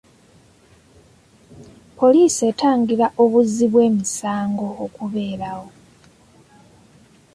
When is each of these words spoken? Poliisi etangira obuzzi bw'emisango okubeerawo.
Poliisi 1.99 2.41
etangira 2.51 3.07
obuzzi 3.23 3.65
bw'emisango 3.71 4.67
okubeerawo. 4.85 5.67